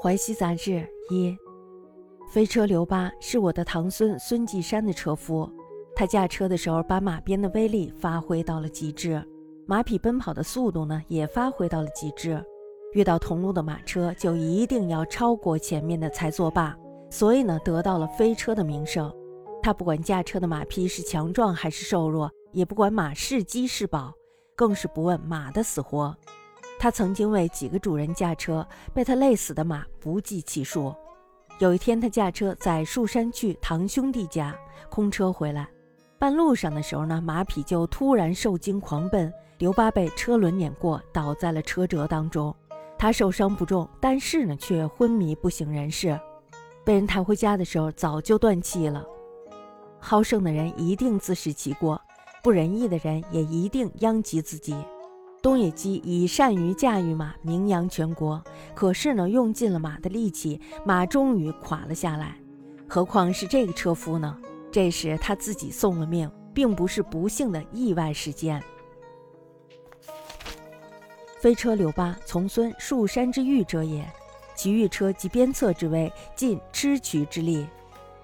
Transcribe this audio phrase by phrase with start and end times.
[0.00, 1.36] 淮西杂志一，
[2.30, 5.50] 飞车刘八是我的堂孙孙继山的车夫。
[5.96, 9.20] 他驾车的时候，把马鞭的威力发挥到了极致，
[9.66, 12.40] 马匹奔跑的速度呢，也发挥到了极致。
[12.92, 16.76] 遇到同路的马车，就一定要超过前面的才作罢。
[17.10, 19.12] 所以呢，得到了飞车的名声。
[19.60, 24.14] 他不管驾车的马匹是强壮还是瘦弱，也不管马是饥是饱，
[24.54, 26.16] 更是不问马的死活。
[26.78, 30.94] 他曾经为几个主人驾车，被他累死的马不计其数。
[31.58, 34.56] 有一天，他驾车在树山去堂兄弟家，
[34.88, 35.68] 空车回来，
[36.18, 42.54] 半路上的时候呢，马匹就突然受惊狂奔，刘八被车轮碾过，倒在了车辙当中。
[42.96, 46.18] 他受伤不重，但是呢，却昏迷不省人事。
[46.84, 49.04] 被人抬回家的时候，早就断气了。
[49.98, 52.00] 好胜的人一定自食其果，
[52.40, 54.76] 不仁义的人也一定殃及自己。
[55.48, 58.44] 东野鸡以善于驾驭马名扬全国，
[58.74, 62.36] 可是呢，用尽了马的力气，马终于垮了下来。
[62.86, 64.38] 何况是这个车夫呢？
[64.70, 68.62] 这时他自己送了命，并不是不幸的意外事件。
[71.40, 74.06] 飞车柳巴从孙树山之御者也，
[74.54, 77.66] 其御车及鞭策之威，尽笞渠之力，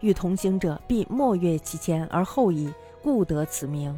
[0.00, 3.94] 欲同行者必莫越其前而后已，故得此名。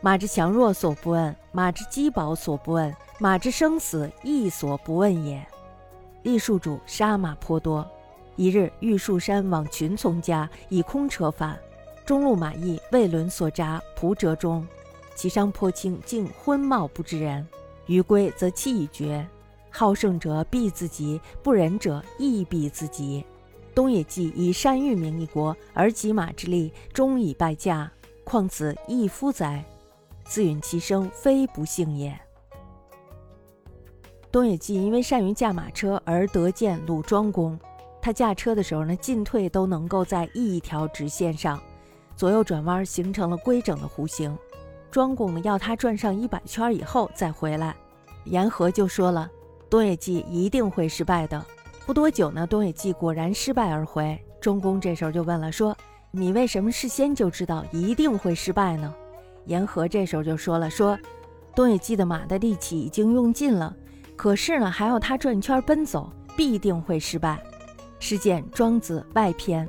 [0.00, 5.44] 马之强弱所不问，马之饥饱所不问，马之生死亦所不问也。
[6.22, 7.86] 栗树主杀马颇多。
[8.36, 11.58] 一日，玉树山往群从家，以空车返，
[12.04, 14.66] 中路马邑魏轮所扎，蒲折中，
[15.14, 17.46] 其伤颇轻，竟昏冒不知人。
[17.86, 19.26] 余归则气已绝。
[19.70, 23.24] 好胜者必自极，不仁者亦必自极。
[23.74, 27.90] 东野稷以善御名一国，而及马之力终以败驾，
[28.24, 29.64] 况此一夫哉？
[30.26, 32.18] 自允其生，非不幸也。
[34.30, 37.58] 东野稷因为善于驾马车而得见鲁庄公。
[38.02, 41.60] 他驾车的时候呢，进退都能够在一条直线上，
[42.14, 44.36] 左右转弯形成了规整的弧形。
[44.90, 47.74] 庄公呢要他转上一百圈以后再回来。
[48.24, 49.30] 言和就说了，
[49.70, 51.44] 东野稷一定会失败的。
[51.86, 54.18] 不多久呢，东野稷果然失败而回。
[54.40, 55.76] 庄公这时候就问了，说
[56.10, 58.94] 你为什么事先就知道一定会失败呢？
[59.46, 60.98] 言和这时候就说了：“说
[61.54, 63.74] 东野稷的马的力气已经用尽了，
[64.14, 67.42] 可是呢，还要他转圈奔走，必定会失败。”
[67.98, 69.66] 事件《庄子外篇》。